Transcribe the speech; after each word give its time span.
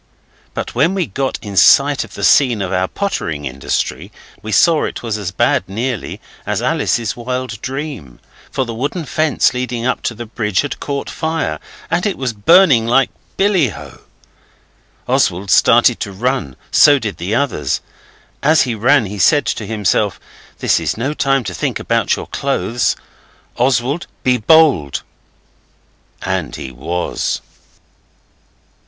But 0.55 0.73
when 0.73 0.95
we 0.95 1.05
got 1.05 1.37
in 1.43 1.55
sight 1.55 2.03
of 2.03 2.15
the 2.15 2.23
scene 2.23 2.63
of 2.63 2.73
our 2.73 2.87
pottering 2.87 3.45
industry 3.45 4.11
we 4.41 4.51
saw 4.51 4.85
it 4.85 5.03
was 5.03 5.15
as 5.15 5.29
bad 5.29 5.69
nearly 5.69 6.19
as 6.43 6.59
Alice's 6.59 7.15
wild 7.15 7.61
dream. 7.61 8.19
For 8.49 8.65
the 8.65 8.73
wooden 8.73 9.05
fence 9.05 9.53
leading 9.53 9.85
up 9.85 10.01
to 10.09 10.15
the 10.15 10.25
bridge 10.25 10.61
had 10.61 10.79
caught 10.79 11.07
fire, 11.07 11.59
and 11.91 12.07
it 12.07 12.17
was 12.17 12.33
burning 12.33 12.87
like 12.87 13.11
billy 13.37 13.71
oh. 13.73 13.99
Oswald 15.07 15.51
started 15.51 15.99
to 15.99 16.11
run; 16.11 16.55
so 16.71 16.97
did 16.97 17.17
the 17.17 17.35
others. 17.35 17.79
As 18.41 18.63
he 18.63 18.73
ran 18.73 19.05
he 19.05 19.19
said 19.19 19.45
to 19.45 19.67
himself, 19.67 20.19
'This 20.57 20.79
is 20.79 20.97
no 20.97 21.13
time 21.13 21.43
to 21.43 21.53
think 21.53 21.79
about 21.79 22.15
your 22.15 22.25
clothes. 22.25 22.95
Oswald, 23.55 24.07
be 24.23 24.37
bold!' 24.37 25.03
And 26.23 26.55
he 26.55 26.71
was. 26.71 27.41